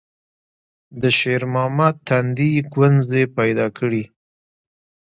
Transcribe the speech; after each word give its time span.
د 1.01 1.03
شېرمحمد 1.17 1.95
تندي 2.07 2.51
ګونځې 2.73 3.23
پيدا 3.37 3.67
کړې. 3.77 4.03